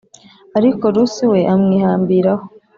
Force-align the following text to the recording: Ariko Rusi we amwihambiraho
Ariko 0.57 0.83
Rusi 0.93 1.23
we 1.31 1.39
amwihambiraho 1.53 2.45